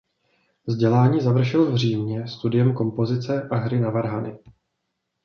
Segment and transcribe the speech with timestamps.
[0.67, 4.39] Vzdělání završil v Římě studiem kompozice a hry na varhany.